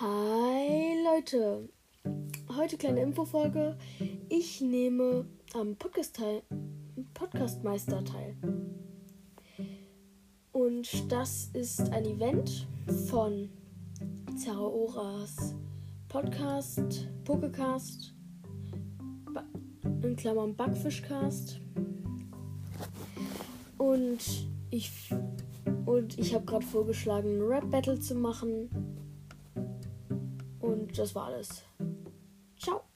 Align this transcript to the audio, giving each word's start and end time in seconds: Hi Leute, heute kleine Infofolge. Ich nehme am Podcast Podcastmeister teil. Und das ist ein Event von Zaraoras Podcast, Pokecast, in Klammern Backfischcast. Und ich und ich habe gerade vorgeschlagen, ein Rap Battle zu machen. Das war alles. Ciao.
Hi 0.00 0.94
Leute, 1.02 1.68
heute 2.56 2.76
kleine 2.76 3.02
Infofolge. 3.02 3.76
Ich 4.28 4.60
nehme 4.60 5.26
am 5.54 5.74
Podcast 5.74 6.22
Podcastmeister 7.14 8.04
teil. 8.04 8.36
Und 10.52 11.10
das 11.10 11.50
ist 11.52 11.90
ein 11.90 12.04
Event 12.04 12.68
von 13.08 13.48
Zaraoras 14.36 15.56
Podcast, 16.08 17.08
Pokecast, 17.24 18.14
in 20.04 20.14
Klammern 20.14 20.54
Backfischcast. 20.54 21.60
Und 23.78 24.48
ich 24.70 24.92
und 25.86 26.16
ich 26.20 26.36
habe 26.36 26.44
gerade 26.44 26.64
vorgeschlagen, 26.64 27.38
ein 27.38 27.42
Rap 27.42 27.68
Battle 27.68 27.98
zu 27.98 28.14
machen. 28.14 28.70
Das 30.96 31.14
war 31.14 31.26
alles. 31.26 31.64
Ciao. 32.58 32.87